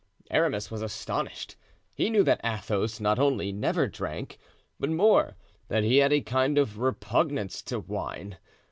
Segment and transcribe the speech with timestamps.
[0.31, 1.57] Aramis was astonished.
[1.93, 4.39] He knew that Athos not only never drank,
[4.79, 5.35] but more,
[5.67, 8.39] that he had a kind of repugnance to wine.